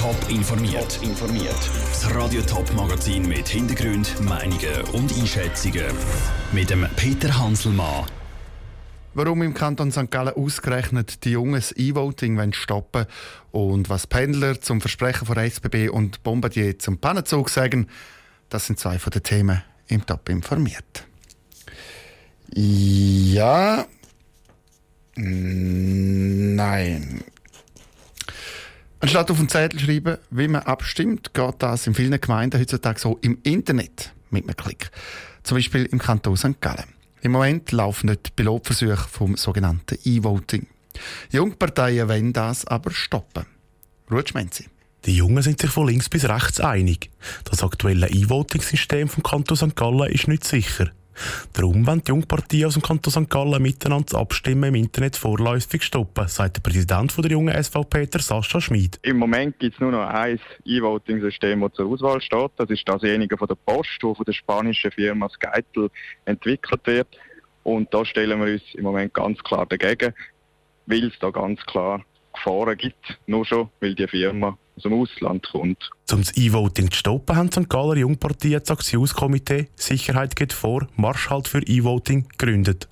[0.00, 0.94] Top informiert.
[0.94, 1.70] Top informiert.
[1.90, 5.84] Das Radio Top Magazin mit Hintergrund, Meinungen und Einschätzungen
[6.52, 8.06] mit dem Peter Hanselmann.
[9.12, 10.10] Warum im Kanton St.
[10.10, 13.04] Gallen ausgerechnet die Jungen das E-Voting stoppen
[13.50, 17.86] und was Pendler zum Versprechen von SBB und Bombardier zum Pannenzug sagen,
[18.48, 21.04] das sind zwei von den Themen im Top informiert.
[22.54, 23.84] Ja.
[25.14, 26.56] Nein.
[29.02, 33.18] Anstatt auf den Zettel schreiben, wie man abstimmt, geht das in vielen Gemeinden heutzutage so
[33.22, 34.90] im Internet mit einem Klick.
[35.42, 36.60] Zum Beispiel im Kanton St.
[36.60, 36.84] Gallen.
[37.22, 40.66] Im Moment laufen nicht Pilotversuche vom sogenannten E-Voting.
[41.30, 43.46] Jungparteien wollen das aber stoppen.
[44.10, 44.66] Ruhe Schmenzi.
[45.06, 47.10] Die Jungen sind sich von links bis rechts einig.
[47.44, 49.76] Das aktuelle E-Voting-System vom Kanton St.
[49.76, 50.90] Gallen ist nicht sicher.
[51.52, 53.30] Darum wollen die Jungpartien aus dem Kanton St.
[53.30, 58.60] Gallen miteinander Abstimmen im Internet vorläufig stoppen, sagt der Präsident der jungen SVP, der Sascha
[58.60, 58.98] Schmid.
[59.02, 62.52] Im Moment gibt es nur noch ein E-Voting-System, das zur Auswahl steht.
[62.56, 65.90] Das ist dasjenige von der Post, das von der spanischen Firma Skytel
[66.24, 67.08] entwickelt wird.
[67.62, 70.14] Und da stellen wir uns im Moment ganz klar dagegen,
[70.86, 75.46] weil es da ganz klar Gefahren gibt, nur schon, weil die Firma aus dem Ausland
[75.50, 75.90] kommt.
[76.10, 77.68] Um das E-Voting zu stoppen, haben St.
[77.68, 82.88] Galler Jungpartien das Aktionskomitee Sicherheit geht vor, Marsch halt für E-Voting gegründet.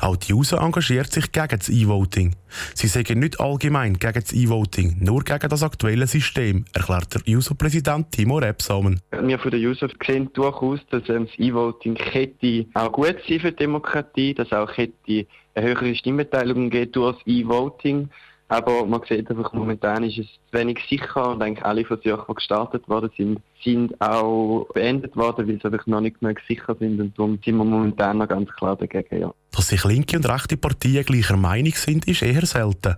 [0.00, 2.36] Auch die USA engagiert sich gegen das E-Voting.
[2.74, 8.12] Sie sagen nicht allgemein gegen das E-Voting, nur gegen das aktuelle System, erklärt der USA-Präsident
[8.12, 9.00] Timo Rebsamen.
[9.22, 11.96] Wir von der USA sehen durchaus, dass das E-Voting
[12.74, 18.10] auch gut sein für die Demokratie, dass auch eine höhere Stimmbeteiligung geht durch das E-Voting.
[18.54, 22.34] Aber man sieht einfach, momentan ist es zu wenig sicher und eigentlich alle Versuche, die
[22.34, 27.00] gestartet worden sind, sind auch beendet worden, weil sie einfach noch nicht mehr sicher sind
[27.00, 29.34] und darum sind wir momentan noch ganz klar dagegen, ja.
[29.50, 32.94] Dass sich linke und rechte Parteien gleicher Meinung sind, ist eher selten.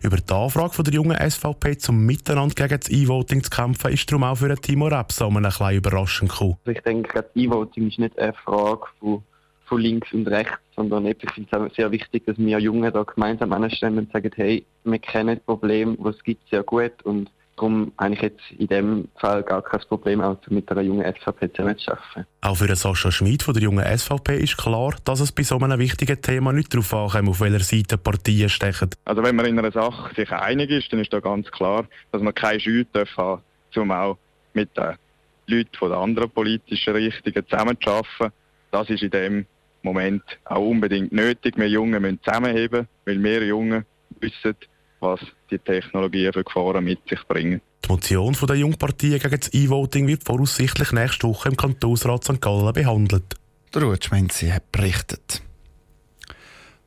[0.00, 4.10] Über die Anfrage von der jungen SVP zum Miteinander gegen das E-Voting zu kämpfen, ist
[4.10, 6.56] darum auch für Timo Rebsamen ein bisschen überraschend gekommen.
[6.64, 9.22] Ich denke, das E-Voting ist nicht eine Frage von
[9.66, 13.02] von links und rechts, sondern ich finde es auch sehr wichtig, dass wir Jungen da
[13.02, 17.30] gemeinsam anstellen und sagen, hey, wir kennen das Problem, was es gibt, sehr gut und
[17.56, 21.52] darum habe ich jetzt in dem Fall gar kein Problem, auch mit einer jungen SVP
[21.52, 22.26] zusammenzuarbeiten.
[22.40, 25.78] Auch für Sascha Schmid von der jungen SVP ist klar, dass es bei so einem
[25.78, 28.90] wichtigen Thema nicht darauf ankommt, auf welcher Seite Partien stechen.
[29.04, 32.22] Also wenn man in einer Sache sich einig ist, dann ist da ganz klar, dass
[32.22, 32.84] man keine Scheu
[33.16, 33.42] haben
[33.76, 34.16] um auch
[34.52, 34.94] mit den
[35.46, 38.32] Leuten von der anderen politischen Richtungen zusammenzuarbeiten.
[38.70, 39.46] Das ist in dem
[39.84, 41.56] Moment auch unbedingt nötig.
[41.56, 43.84] Wir Jungen müssen zusammenheben, weil wir Jungen
[44.20, 44.56] wissen,
[45.00, 47.60] was die Technologien für Gefahren mit sich bringen.
[47.84, 52.40] Die Motion der Jungpartei gegen das E-Voting wird voraussichtlich nächste Woche im Kantonsrat St.
[52.40, 53.34] Gallen behandelt.
[53.74, 55.42] Der Rutschmenzi hat berichtet.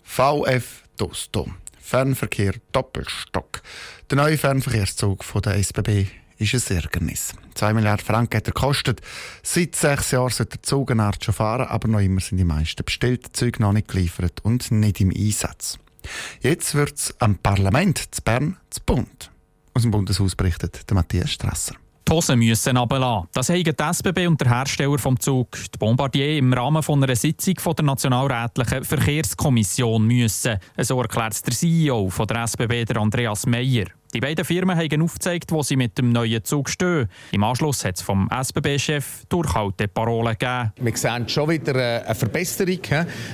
[0.02, 1.48] VF Dosto.
[1.80, 3.62] Fernverkehr Doppelstock.
[4.10, 7.34] Der neue Fernverkehrszug von der SBB ist ein Ärgernis.
[7.56, 9.02] 2 Milliarden Franken hat er gekostet.
[9.44, 12.44] Seit sechs Jahren sollte der Zug eine Art schon fahren, aber noch immer sind die
[12.44, 15.80] meisten bestellten Züge noch nicht geliefert und nicht im Einsatz.
[16.42, 19.32] Jetzt wird es am Parlament zu Bern zu Bund.
[19.74, 21.76] Aus dem Bundeshaus berichtet der Matthias Strasser.
[22.08, 23.28] Die Hosen müssen runterlassen.
[23.34, 27.16] Das haben die SBB und der Hersteller vom Zug, die Bombardier, im Rahmen von einer
[27.18, 30.58] Sitzung von der Nationalrätlichen Verkehrskommission müssen.
[30.78, 33.88] So erklärt der CEO von der SBB, der Andreas Meyer.
[34.14, 37.10] Die beiden Firmen haben aufgezeigt, wo sie mit dem neuen Zug stehen.
[37.32, 40.72] Im Anschluss hat es vom SBB-Chef Durchhalteparolen gegeben.
[40.80, 42.80] Wir sehen schon wieder äh, eine Verbesserung.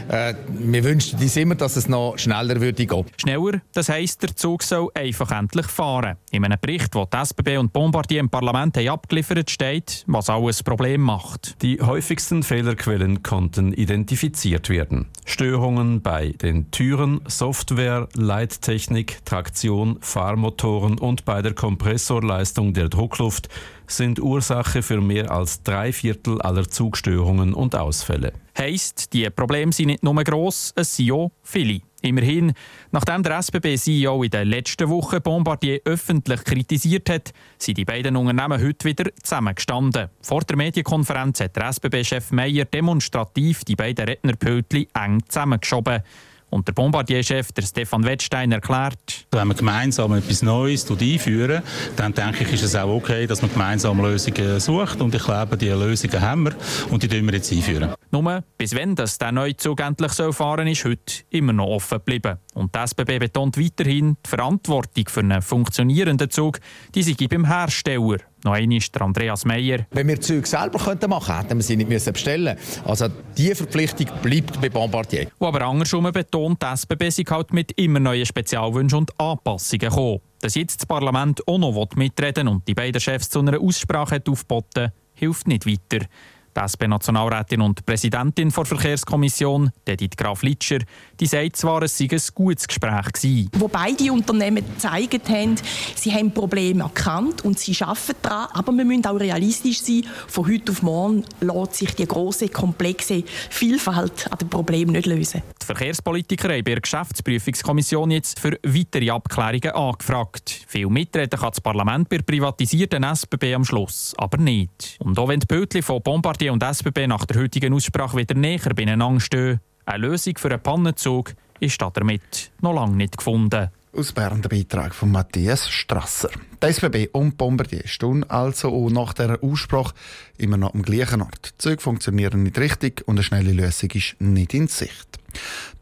[0.09, 3.05] Äh, wir wünschen uns immer, dass es noch schneller würde gehen.
[3.17, 6.17] Schneller, das heisst, der Zug soll einfach endlich fahren.
[6.31, 10.63] In einem Bericht, den die SBB und Bombardier im Parlament haben abgeliefert steht, was alles
[10.63, 11.61] Problem macht.
[11.61, 15.05] Die häufigsten Fehlerquellen konnten identifiziert werden.
[15.25, 23.49] Störungen bei den Türen, Software, Leittechnik, Traktion, Fahrmotor, Motoren und bei der Kompressorleistung der Druckluft
[23.85, 28.31] sind Ursache für mehr als drei Viertel aller Zugstörungen und Ausfälle.
[28.57, 31.81] Heißt, die Probleme sind nicht nur gross, es sind auch viele.
[32.01, 32.53] Immerhin,
[32.91, 38.61] nachdem der SBB-CEO in der letzten Woche Bombardier öffentlich kritisiert hat, sind die beiden Unternehmen
[38.61, 40.09] heute wieder zusammengestanden.
[40.21, 46.03] Vor der Medienkonferenz hat der SBB-Chef Meyer demonstrativ die beiden Rednerpöltchen eng zusammengeschoben.
[46.53, 51.63] Und der Bombardier-Chef, der Stefan Wettstein, erklärt, wenn man gemeinsam etwas Neues einführen,
[51.95, 55.01] dann denke ich, ist es auch okay, dass man gemeinsam Lösungen sucht.
[55.01, 56.55] Und ich glaube, diese Lösungen haben wir
[56.91, 57.95] und die wir jetzt einführen.
[58.13, 62.37] Nur bis wenn das der Neuzug endlich fahren soll, ist heute immer noch offen geblieben.
[62.53, 66.59] Und die SBB betont weiterhin, die Verantwortung für einen funktionierenden Zug
[66.93, 68.17] die sei beim Hersteller.
[68.43, 69.87] Noch einmal der Andreas Meyer.
[69.89, 72.55] Wenn wir Züge selber könnten machen hätten wir sie nicht müssen bestellen
[72.85, 75.29] Also diese Verpflichtung bleibt bei Bombardier.
[75.39, 80.19] Wo aber andersrum betont, die SBB sei halt mit immer neuen Spezialwünschen und Anpassungen gekommen.
[80.39, 84.91] Dass jetzt das Parlament auch noch mitreden und die beiden Chefs zu einer Aussprache aufboten,
[85.15, 86.05] hilft nicht weiter.
[86.55, 90.79] Die SP-Nationalrätin und Präsidentin der Verkehrskommission, Edith Graf Litscher,
[91.19, 93.49] die sagt zwar, es sei ein gutes Gespräch gewesen.
[93.57, 95.55] Wo beide Unternehmen gezeigt haben,
[95.95, 100.05] sie haben Probleme erkannt und sie arbeiten daran, aber wir müssen auch realistisch sein.
[100.27, 105.41] Von heute auf morgen lässt sich die große komplexe Vielfalt an den Problemen nicht lösen.
[105.61, 110.65] Die Verkehrspolitiker haben bei der Geschäftsprüfungskommission jetzt für weitere Abklärungen angefragt.
[110.67, 114.97] Viel mitreden kann das Parlament bei der privatisierten SBB am Schluss, aber nicht.
[114.99, 118.73] Und auch wenn die Bötli von Bombardier Und SBB nach der heutigen Aussprache wieder näher
[118.75, 119.59] beieinander stehen.
[119.85, 123.69] Eine Lösung für einen Pannenzug ist damit noch lange nicht gefunden.
[123.95, 126.29] Aus Bern der Beitrag von Matthias Strasser.
[126.61, 129.93] Die SBB und Bombardier stehen also auch nach dieser Aussprache
[130.37, 131.53] immer noch am gleichen Ort.
[131.53, 135.19] Die Züge funktionieren nicht richtig und eine schnelle Lösung ist nicht in Sicht.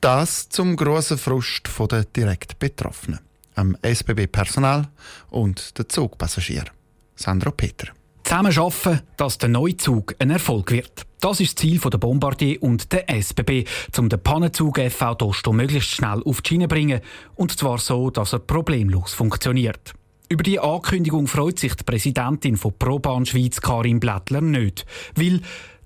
[0.01, 3.19] Das zum grossen Frust der direkt Betroffenen.
[3.55, 4.89] Am SBB-Personal
[5.29, 6.69] und den Zugpassagieren.
[7.15, 7.87] Sandro Peter.
[8.31, 11.05] Zusammen schaffen, dass der Neuzug ein Erfolg wird.
[11.19, 13.65] Das ist das Ziel der Bombardier und der SBB,
[13.97, 17.01] um den Pannenzug FV Dosto möglichst schnell auf die Schiene zu bringen.
[17.35, 19.93] Und zwar so, dass er problemlos funktioniert.
[20.29, 24.85] Über die Ankündigung freut sich die Präsidentin von ProBahn Schweiz, Karin Blättler, nicht.
[25.13, 25.41] Weil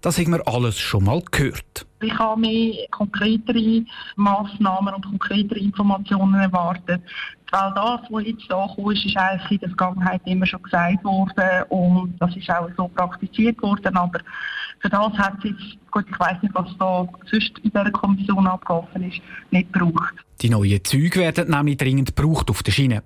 [0.06, 1.88] das haben wir alles schon mal gehört.
[2.00, 3.84] Ich habe mehr konkretere
[4.16, 7.02] Massnahmen und konkretere Informationen erwartet.
[7.52, 11.64] Weil das, was jetzt da ist, ist eigentlich in der Vergangenheit immer schon gesagt worden
[11.70, 13.98] und das ist auch so praktiziert worden.
[13.98, 14.20] Aber
[14.80, 18.46] für das hat es jetzt, gut, ich weiß nicht, was da sonst in dieser Kommission
[18.46, 20.14] abgelaufen ist, nicht gebraucht.
[20.42, 23.02] Die neuen Züge werden nämlich dringend gebraucht auf der Schiene.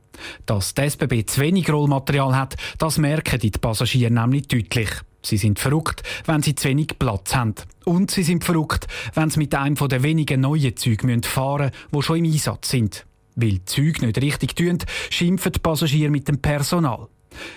[0.45, 4.89] Dass die SBB zu wenig Rollmaterial hat, das merken die Passagiere nämlich deutlich.
[5.21, 7.55] Sie sind verrückt, wenn sie zu wenig Platz haben.
[7.85, 12.01] Und sie sind verrückt, wenn sie mit einem der wenigen neuen Züge fahren müssen, die
[12.01, 13.05] schon im Einsatz sind.
[13.35, 14.79] Weil die Züge nicht richtig tun,
[15.09, 17.07] schimpfen die Passagiere mit dem Personal.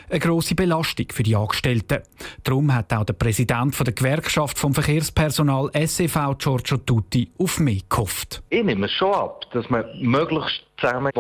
[0.09, 2.03] Eine grosse Belastung für die Angestellten.
[2.45, 8.43] Darum hat auch der Präsident der Gewerkschaft vom Verkehrspersonal SEV Giorgio Tutti auf mich gehofft.
[8.51, 11.13] Ich nehme es schon ab, dass man möglichst zusammen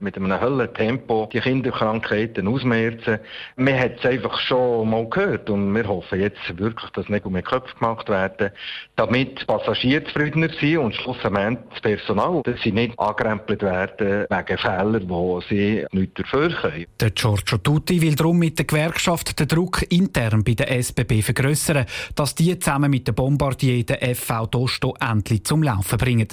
[0.00, 3.18] mit einem hellen Tempo die Kinderkrankheiten ausmerzen.
[3.56, 7.34] Wir haben es einfach schon mal gehört und wir hoffen jetzt wirklich, dass nicht um
[7.34, 8.50] den Köpfe gemacht werden,
[8.96, 15.08] damit Passagiere zufriedener sind und schlussendlich das Personal, dass sie nicht angerempelt werden wegen Fehlern,
[15.08, 16.86] die sie nicht dafür können.
[17.00, 21.86] Der Giorgio Tutti will darum mit der Gewerkschaft den Druck intern bei der SBB vergrößern,
[22.14, 26.28] dass die zusammen mit der Bombardier den FV Dosto endlich zum Laufen bringen.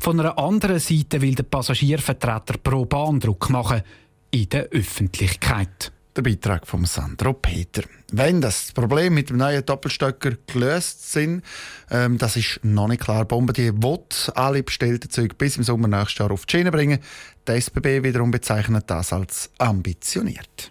[0.00, 3.82] Von einer anderen Seite will der Passagiervertreter pro Bahn Druck machen
[4.30, 5.92] in der Öffentlichkeit.
[6.14, 7.84] Der Beitrag von Sandro Peter.
[8.12, 11.42] Wenn das Problem mit dem neuen Doppelstöcker gelöst sind,
[11.90, 13.24] ähm, das ist noch nicht klar.
[13.24, 14.00] Bombardier will
[14.34, 16.98] alle bestellten Züge bis im Sommer nächstes Jahr auf die Schiene bringen.
[17.48, 20.70] Die SBB wiederum bezeichnet das als ambitioniert.